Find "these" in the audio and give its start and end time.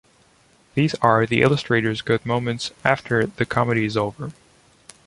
0.73-0.95